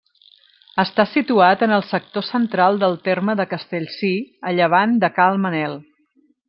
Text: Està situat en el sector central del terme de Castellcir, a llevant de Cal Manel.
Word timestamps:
Està 0.83 1.03
situat 1.09 1.65
en 1.67 1.75
el 1.75 1.85
sector 1.91 2.25
central 2.31 2.81
del 2.85 2.99
terme 3.11 3.39
de 3.43 3.49
Castellcir, 3.55 4.13
a 4.53 4.59
llevant 4.61 5.01
de 5.05 5.15
Cal 5.21 5.43
Manel. 5.47 5.83